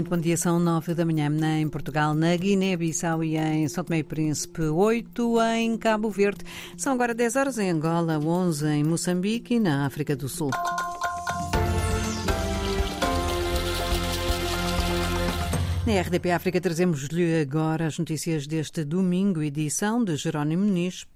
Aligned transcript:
Muito 0.00 0.08
bom 0.08 0.16
dia, 0.16 0.34
são 0.34 0.58
nove 0.58 0.94
da 0.94 1.04
manhã 1.04 1.30
em 1.60 1.68
Portugal, 1.68 2.14
na 2.14 2.34
Guiné-Bissau 2.34 3.22
e 3.22 3.36
em 3.36 3.68
São 3.68 3.84
Tomé 3.84 3.98
e 3.98 4.02
Príncipe, 4.02 4.62
oito 4.62 5.38
em 5.42 5.76
Cabo 5.76 6.08
Verde. 6.08 6.42
São 6.74 6.94
agora 6.94 7.12
10 7.12 7.36
horas 7.36 7.58
em 7.58 7.68
Angola, 7.68 8.18
11 8.18 8.66
em 8.66 8.82
Moçambique 8.82 9.56
e 9.56 9.60
na 9.60 9.84
África 9.84 10.16
do 10.16 10.26
Sul. 10.26 10.52
Na 15.86 16.00
RDP 16.00 16.30
África 16.30 16.58
trazemos-lhe 16.62 17.38
agora 17.38 17.86
as 17.86 17.98
notícias 17.98 18.46
deste 18.46 18.82
domingo, 18.84 19.42
edição 19.42 20.02
de 20.02 20.16
Jerónimo 20.16 20.64
Nis. 20.64 21.06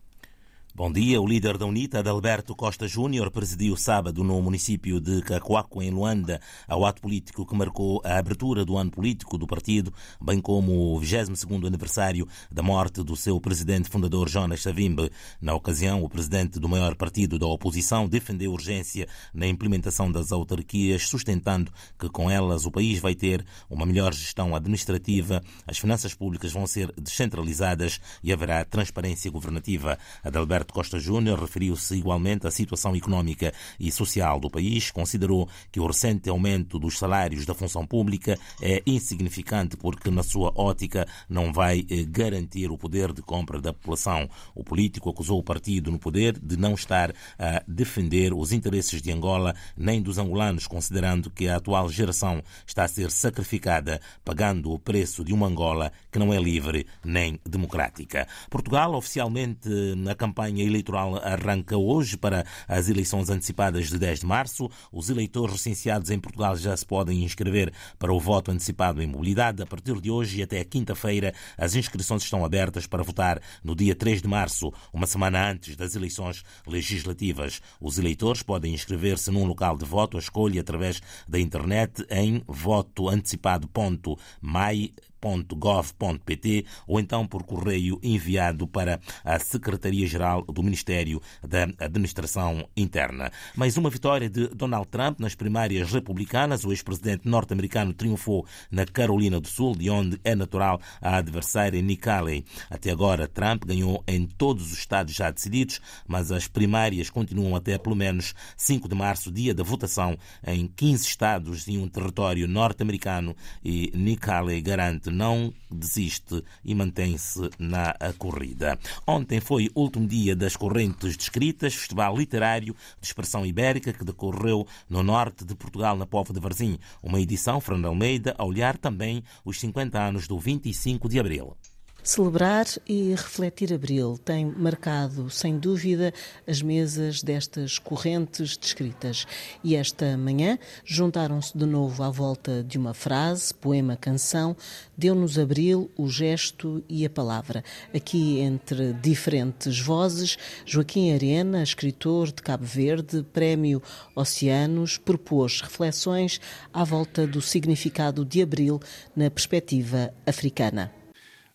Bom 0.77 0.91
dia. 0.91 1.23
O 1.23 1.27
líder 1.29 1.57
da 1.57 1.67
UNITA, 1.67 2.01
Adalberto 2.01 2.53
Costa 2.53 2.89
Júnior, 2.89 3.31
presidiu 3.31 3.77
sábado 3.77 4.25
no 4.25 4.43
município 4.43 5.01
de 5.01 5.23
Cacoaco, 5.23 5.81
em 5.81 5.89
Luanda, 5.89 6.41
ao 6.67 6.85
ato 6.85 7.01
político 7.01 7.47
que 7.47 7.55
marcou 7.55 8.03
a 8.05 8.19
abertura 8.19 8.65
do 8.65 8.77
ano 8.77 8.91
político 8.91 9.39
do 9.39 9.47
partido, 9.47 9.95
bem 10.21 10.41
como 10.41 10.97
o 10.97 11.01
22º 11.01 11.69
aniversário 11.69 12.27
da 12.51 12.61
morte 12.61 13.05
do 13.05 13.15
seu 13.15 13.41
presidente 13.41 13.89
fundador 13.89 14.29
Jonas 14.29 14.63
Savimbe. 14.63 15.13
Na 15.41 15.55
ocasião, 15.55 16.03
o 16.03 16.09
presidente 16.09 16.59
do 16.59 16.69
maior 16.69 16.97
partido 16.97 17.39
da 17.39 17.47
oposição 17.47 18.09
defendeu 18.09 18.51
urgência 18.51 19.07
na 19.33 19.47
implementação 19.47 20.11
das 20.11 20.33
autarquias, 20.33 21.07
sustentando 21.07 21.71
que 21.97 22.09
com 22.09 22.29
elas 22.29 22.67
o 22.67 22.73
país 22.73 22.99
vai 22.99 23.15
ter 23.15 23.47
uma 23.71 23.87
melhor 23.87 24.13
gestão 24.13 24.57
administrativa, 24.57 25.41
as 25.69 25.79
finanças 25.79 26.15
públicas 26.15 26.51
vão 26.51 26.67
ser 26.67 26.93
descentralizadas 27.01 28.01
e 28.25 28.33
haverá 28.33 28.65
transparência 28.65 29.31
governativa. 29.31 29.97
Adalberto 30.25 30.64
Roberto 30.65 30.73
Costa 30.73 30.99
Júnior 30.99 31.39
referiu-se 31.39 31.95
igualmente 31.95 32.47
à 32.47 32.51
situação 32.51 32.97
económica 32.97 33.53
e 33.79 33.93
social 33.93 34.41
do 34.41 34.51
país, 34.51 34.91
considerou 34.91 35.49
que 35.71 35.79
o 35.79 35.87
recente 35.87 36.31
aumento 36.31 36.79
dos 36.79 36.99
salários 36.99 37.45
da 37.45 37.55
função 37.55 37.87
pública 37.87 38.39
é 38.63 38.83
insignificante 38.87 39.77
porque, 39.77 40.11
na 40.11 40.23
sua 40.23 40.53
ótica, 40.57 41.07
não 41.29 41.53
vai 41.53 41.85
eh, 41.91 42.05
garantir 42.05 42.71
o 42.71 42.79
poder 42.79 43.13
de 43.13 43.21
compra 43.21 43.61
da 43.61 43.73
população. 43.73 44.29
O 44.55 44.65
político 44.65 45.11
acusou 45.11 45.39
o 45.39 45.43
partido 45.43 45.91
no 45.91 45.99
poder 45.99 46.39
de 46.39 46.57
não 46.57 46.75
estar 46.75 47.13
a 47.39 47.63
defender 47.69 48.33
os 48.33 48.53
interesses 48.53 49.03
de 49.03 49.13
Angola 49.13 49.55
nem 49.77 50.01
dos 50.01 50.19
angolanos, 50.19 50.67
considerando 50.67 51.31
que 51.31 51.49
a 51.49 51.57
atual 51.57 51.91
geração 51.91 52.43
está 52.67 52.85
a 52.85 52.89
ser 52.89 53.11
sacrificada, 53.11 54.01
pagando 54.25 54.73
o 54.73 54.79
preço 54.79 55.25
de 55.25 55.33
uma 55.33 55.47
Angola 55.47 55.93
que 56.11 56.19
não 56.19 56.33
é 56.33 56.39
livre 56.39 56.87
nem 57.05 57.39
democrática. 57.45 58.27
Portugal, 58.49 58.95
oficialmente 58.95 59.69
na 59.97 60.15
campanha 60.15 60.54
campanha 60.55 60.65
eleitoral 60.65 61.17
arranca 61.17 61.77
hoje 61.77 62.17
para 62.17 62.47
as 62.69 62.89
eleições 62.89 63.29
antecipadas 63.29 63.89
de 63.89 63.99
10 63.99 64.21
de 64.21 64.27
março. 64.27 64.71
Os 64.93 65.11
eleitores 65.11 65.55
recenseados 65.55 66.11
em 66.11 66.19
Portugal 66.19 66.57
já 66.57 66.77
se 66.77 66.87
podem 66.87 67.25
inscrever 67.25 67.73
para 67.99 68.13
o 68.13 68.21
voto 68.21 68.53
antecipado 68.53 69.03
em 69.03 69.07
mobilidade. 69.07 69.63
A 69.63 69.67
partir 69.67 70.01
de 70.01 70.11
hoje 70.11 70.39
e 70.39 70.43
até 70.43 70.65
quinta-feira, 70.65 71.35
as 71.59 71.75
inscrições 71.75 72.23
estão 72.23 72.45
abertas 72.45 72.87
para 72.87 73.03
votar 73.03 73.43
no 73.63 73.75
dia 73.75 73.97
3 73.97 74.23
de 74.23 74.29
março, 74.29 74.73
uma 74.93 75.07
semana 75.07 75.51
antes 75.51 75.75
das 75.77 75.97
eleições 75.97 76.43
legislativas. 76.67 77.61
Os 77.81 77.99
eleitores 77.99 78.43
podem 78.43 78.73
inscrever-se 78.73 79.31
num 79.31 79.45
local 79.45 79.77
de 79.77 79.85
voto, 79.85 80.17
a 80.17 80.21
escolha 80.21 80.61
através 80.61 81.03
da 81.29 81.41
internet 81.41 82.07
em 82.11 82.43
votoantecipado.mai 82.47 84.93
www.gov.pt 85.25 86.67
ou 86.87 87.01
então 87.01 87.27
por 87.27 87.43
correio 87.43 87.99
enviado 88.03 88.67
para 88.69 89.01
a 89.25 89.39
Secretaria-Geral 89.39 90.43
do 90.43 90.63
Ministério 90.63 91.21
da 91.43 91.65
Administração 91.79 92.69
Interna. 92.77 93.33
Mais 93.57 93.77
uma 93.77 93.89
vitória 93.89 94.29
de 94.29 94.49
Donald 94.49 94.87
Trump 94.89 95.19
nas 95.21 95.35
primárias 95.35 95.91
republicanas. 95.91 96.65
O 96.65 96.71
ex-presidente 96.71 97.27
norte-americano 97.27 97.95
triunfou 97.95 98.47
na 98.71 98.85
Carolina 98.85 99.41
do 99.41 99.49
Sul, 99.49 99.75
de 99.75 99.89
onde 99.89 100.21
é 100.23 100.35
natural 100.35 100.81
a 101.01 101.17
adversária 101.17 101.81
Nikki 101.81 102.09
Haley. 102.09 102.45
Até 102.69 102.91
agora, 102.91 103.27
Trump 103.27 103.65
ganhou 103.65 104.05
em 104.07 104.27
todos 104.27 104.73
os 104.73 104.79
estados 104.79 105.15
já 105.15 105.31
decididos, 105.31 105.81
mas 106.07 106.31
as 106.31 106.47
primárias 106.47 107.09
continuam 107.09 107.57
até 107.57 107.79
pelo 107.79 107.97
menos 107.97 108.35
5 108.57 108.89
de 108.89 108.95
março, 108.95 109.33
dia 109.33 109.55
da 109.55 109.63
votação, 109.63 110.17
em 110.47 110.67
15 110.67 111.07
estados 111.07 111.67
e 111.67 111.79
um 111.79 111.89
território 111.89 112.47
norte-americano 112.47 113.35
e 113.65 113.91
Nikki 113.95 114.31
Haley 114.31 114.61
garante 114.61 115.14
não 115.15 115.55
desiste 115.71 116.43
e 116.65 116.75
mantém-se 116.75 117.49
na 117.59 117.95
corrida. 118.19 118.79
Ontem 119.07 119.41
foi 119.41 119.71
o 119.75 119.83
último 119.83 120.07
dia 120.07 120.35
das 120.37 120.57
Correntes 120.57 121.17
Descritas, 121.17 121.75
festival 121.75 122.17
literário 122.17 122.75
de 123.01 123.07
expressão 123.07 123.47
ibérica 123.47 123.93
que 123.93 124.05
decorreu 124.05 124.67
no 124.89 125.03
norte 125.03 125.45
de 125.45 125.55
Portugal, 125.55 125.97
na 125.97 126.07
Povo 126.07 126.33
de 126.33 126.41
Varzim. 126.41 126.79
Uma 127.03 127.21
edição, 127.21 127.61
Fernando 127.61 127.87
Almeida, 127.87 128.35
a 128.37 128.45
olhar 128.45 128.77
também 128.77 129.23
os 129.45 129.59
50 129.61 129.99
anos 129.99 130.27
do 130.27 130.39
25 130.39 131.09
de 131.09 131.19
Abril. 131.19 131.57
Celebrar 132.07 132.67
e 132.87 133.15
refletir 133.15 133.73
Abril 133.73 134.21
tem 134.23 134.45
marcado, 134.45 135.31
sem 135.31 135.59
dúvida, 135.59 136.13
as 136.47 136.61
mesas 136.61 137.23
destas 137.23 137.79
correntes 137.79 138.59
descritas. 138.59 139.27
E 139.65 139.75
esta 139.75 140.15
manhã 140.15 140.59
juntaram-se 140.85 141.57
de 141.57 141.65
novo 141.65 142.03
à 142.03 142.11
volta 142.11 142.63
de 142.63 142.77
uma 142.77 142.93
frase, 142.93 143.55
poema, 143.55 143.97
canção, 143.97 144.55
deu-nos 144.95 145.39
Abril 145.39 145.91
o 145.97 146.07
gesto 146.07 146.85
e 146.91 147.07
a 147.07 147.11
palavra. 147.11 147.65
Aqui, 147.95 148.39
entre 148.39 148.93
diferentes 148.93 149.81
vozes, 149.81 150.37
Joaquim 150.67 151.15
Arena, 151.15 151.63
escritor 151.63 152.27
de 152.27 152.43
Cabo 152.43 152.67
Verde, 152.67 153.25
Prémio 153.33 153.83
Oceanos, 154.15 154.99
propôs 154.99 155.63
reflexões 155.63 156.39
à 156.71 156.85
volta 156.85 157.27
do 157.27 157.41
significado 157.41 158.27
de 158.27 158.43
Abril 158.43 158.79
na 159.17 159.31
perspectiva 159.31 160.13
africana. 160.27 161.04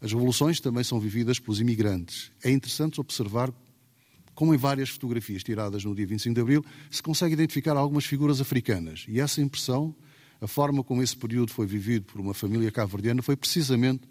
As 0.01 0.13
revoluções 0.13 0.59
também 0.59 0.83
são 0.83 0.99
vividas 0.99 1.39
pelos 1.39 1.59
imigrantes. 1.59 2.31
É 2.43 2.49
interessante 2.49 3.01
observar 3.01 3.51
como 4.33 4.53
em 4.53 4.57
várias 4.57 4.89
fotografias 4.89 5.43
tiradas 5.43 5.83
no 5.83 5.93
dia 5.93 6.07
25 6.07 6.33
de 6.33 6.39
Abril 6.39 6.65
se 6.89 7.03
consegue 7.03 7.33
identificar 7.33 7.75
algumas 7.75 8.05
figuras 8.05 8.39
africanas. 8.39 9.05
E 9.09 9.19
essa 9.19 9.41
impressão, 9.41 9.93
a 10.39 10.47
forma 10.47 10.81
como 10.81 11.03
esse 11.03 11.17
período 11.17 11.51
foi 11.51 11.67
vivido 11.67 12.05
por 12.05 12.21
uma 12.21 12.33
família 12.33 12.71
cabo-verdiana, 12.71 13.21
foi 13.21 13.35
precisamente 13.35 14.07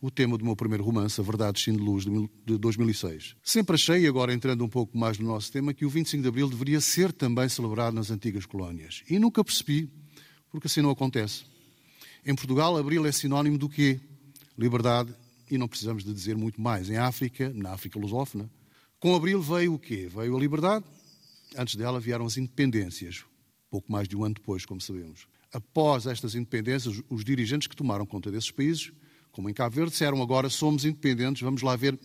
o 0.00 0.08
tema 0.08 0.38
do 0.38 0.44
meu 0.44 0.54
primeiro 0.54 0.84
romance, 0.84 1.20
A 1.20 1.24
Verdade 1.24 1.60
Sim 1.60 1.72
de 1.72 1.78
Luz, 1.78 2.04
de 2.04 2.58
2006. 2.58 3.34
Sempre 3.42 3.74
achei, 3.74 4.06
agora 4.06 4.32
entrando 4.32 4.64
um 4.64 4.68
pouco 4.68 4.96
mais 4.96 5.18
no 5.18 5.26
nosso 5.26 5.50
tema, 5.50 5.74
que 5.74 5.84
o 5.84 5.88
25 5.88 6.22
de 6.22 6.28
Abril 6.28 6.48
deveria 6.48 6.80
ser 6.80 7.12
também 7.12 7.48
celebrado 7.48 7.94
nas 7.94 8.12
antigas 8.12 8.46
colónias. 8.46 9.02
E 9.10 9.18
nunca 9.18 9.42
percebi, 9.42 9.90
porque 10.50 10.68
assim 10.68 10.80
não 10.80 10.90
acontece. 10.90 11.44
Em 12.24 12.34
Portugal, 12.36 12.76
Abril 12.76 13.04
é 13.06 13.10
sinónimo 13.10 13.58
do 13.58 13.68
quê? 13.68 13.98
Liberdade 14.56 15.12
e 15.52 15.58
não 15.58 15.68
precisamos 15.68 16.02
de 16.02 16.14
dizer 16.14 16.34
muito 16.34 16.58
mais. 16.58 16.88
Em 16.88 16.96
África, 16.96 17.52
na 17.54 17.72
África 17.72 17.98
lusófona, 17.98 18.50
com 18.98 19.14
Abril 19.14 19.42
veio 19.42 19.74
o 19.74 19.78
quê? 19.78 20.08
Veio 20.08 20.34
a 20.34 20.40
liberdade, 20.40 20.86
antes 21.58 21.76
dela 21.76 22.00
vieram 22.00 22.24
as 22.24 22.38
independências, 22.38 23.22
pouco 23.70 23.92
mais 23.92 24.08
de 24.08 24.16
um 24.16 24.24
ano 24.24 24.34
depois, 24.34 24.64
como 24.64 24.80
sabemos. 24.80 25.26
Após 25.52 26.06
estas 26.06 26.34
independências, 26.34 27.02
os 27.10 27.22
dirigentes 27.22 27.68
que 27.68 27.76
tomaram 27.76 28.06
conta 28.06 28.30
desses 28.30 28.50
países, 28.50 28.92
como 29.30 29.50
em 29.50 29.52
Cabo 29.52 29.76
Verde, 29.76 29.90
disseram 29.90 30.22
agora 30.22 30.48
somos 30.48 30.86
independentes, 30.86 31.42
vamos 31.42 31.60
lá 31.60 31.76
ver 31.76 32.00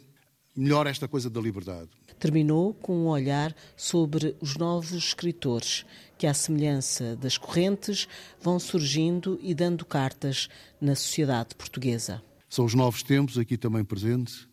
melhor 0.53 0.85
esta 0.85 1.07
coisa 1.07 1.29
da 1.29 1.39
liberdade. 1.39 1.87
Terminou 2.19 2.73
com 2.73 2.97
um 2.97 3.07
olhar 3.07 3.55
sobre 3.77 4.35
os 4.41 4.57
novos 4.57 4.91
escritores 4.91 5.85
que, 6.17 6.27
à 6.27 6.33
semelhança 6.33 7.15
das 7.15 7.37
correntes, 7.37 8.09
vão 8.41 8.59
surgindo 8.59 9.39
e 9.41 9.53
dando 9.53 9.85
cartas 9.85 10.49
na 10.81 10.95
sociedade 10.95 11.55
portuguesa. 11.55 12.21
São 12.49 12.65
os 12.65 12.73
novos 12.73 13.03
tempos 13.03 13.37
aqui 13.37 13.57
também 13.57 13.83
presentes, 13.83 14.47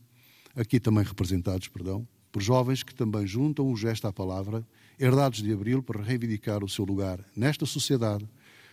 aqui 0.55 0.81
também 0.81 1.05
representados, 1.05 1.69
perdão, 1.69 2.07
por 2.33 2.43
jovens 2.43 2.83
que 2.83 2.95
também 2.95 3.27
juntam 3.27 3.71
o 3.71 3.77
gesto 3.77 4.07
à 4.09 4.13
palavra, 4.13 4.67
herdados 4.99 5.41
de 5.41 5.53
Abril, 5.53 5.83
para 5.83 6.03
reivindicar 6.03 6.65
o 6.65 6.69
seu 6.69 6.85
lugar 6.85 7.25
nesta 7.37 7.65
sociedade, 7.65 8.29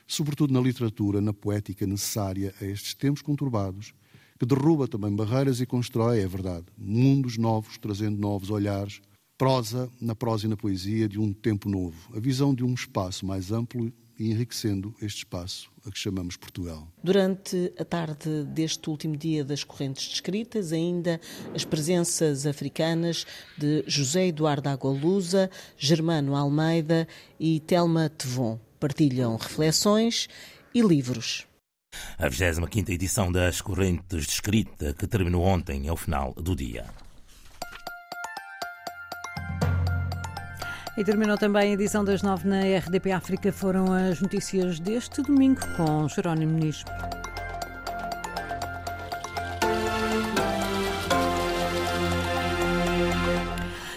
sobretudo 0.07 0.51
na 0.51 0.59
literatura, 0.59 1.21
na 1.21 1.33
poética 1.33 1.85
necessária 1.85 2.53
a 2.59 2.65
estes 2.65 2.95
tempos 2.95 3.21
conturbados, 3.21 3.93
que 4.39 4.45
derruba 4.45 4.87
também 4.87 5.15
barreiras 5.15 5.61
e 5.61 5.67
constrói, 5.67 6.19
é 6.21 6.27
verdade, 6.27 6.65
mundos 6.75 7.37
novos, 7.37 7.77
trazendo 7.77 8.19
novos 8.19 8.49
olhares, 8.49 8.99
prosa 9.37 9.87
na 10.01 10.15
prosa 10.15 10.47
e 10.47 10.49
na 10.49 10.57
poesia 10.57 11.07
de 11.07 11.19
um 11.19 11.31
tempo 11.31 11.69
novo, 11.69 12.15
a 12.17 12.19
visão 12.19 12.55
de 12.55 12.63
um 12.63 12.73
espaço 12.73 13.23
mais 13.23 13.51
amplo 13.51 13.93
e 14.21 14.29
enriquecendo 14.29 14.93
este 15.01 15.19
espaço 15.19 15.71
a 15.83 15.89
que 15.89 15.97
chamamos 15.97 16.37
Portugal. 16.37 16.87
Durante 17.03 17.73
a 17.79 17.83
tarde 17.83 18.43
deste 18.45 18.87
último 18.87 19.17
dia 19.17 19.43
das 19.43 19.63
correntes 19.63 20.07
descritas, 20.07 20.71
ainda 20.71 21.19
as 21.55 21.65
presenças 21.65 22.45
africanas 22.45 23.25
de 23.57 23.83
José 23.87 24.27
Eduardo 24.27 24.69
Agolusa, 24.69 25.49
Germano 25.75 26.35
Almeida 26.35 27.07
e 27.39 27.59
Telma 27.61 28.09
Tevon 28.09 28.59
partilham 28.79 29.35
reflexões 29.37 30.27
e 30.73 30.81
livros. 30.81 31.47
A 32.17 32.29
25 32.29 32.91
edição 32.91 33.31
das 33.31 33.59
Correntes 33.59 34.25
de 34.25 34.31
Escrita, 34.31 34.93
que 34.93 35.07
terminou 35.07 35.43
ontem, 35.43 35.87
é 35.87 35.91
o 35.91 35.97
final 35.97 36.33
do 36.33 36.55
dia. 36.55 36.85
E 41.01 41.03
terminou 41.03 41.35
também 41.35 41.71
a 41.71 41.73
edição 41.73 42.05
das 42.05 42.21
nove 42.21 42.47
na 42.47 42.59
RDP 42.59 43.11
África. 43.11 43.51
Foram 43.51 43.91
as 43.91 44.21
notícias 44.21 44.79
deste 44.79 45.23
domingo 45.23 45.59
com 45.75 46.07
Jerónimo 46.07 46.59
Nis. 46.59 46.85